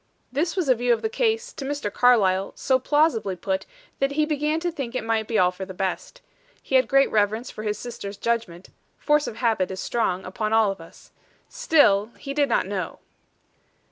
[0.31, 1.93] This was a view of the case, to Mr.
[1.93, 3.67] Carlyle, so plausibly put,
[3.99, 6.21] that he began to think it might be all for the best.
[6.63, 10.71] He had great reverence for his sister's judgment; force of habit is strong upon all
[10.71, 11.11] of us.
[11.49, 12.97] Still he did not know.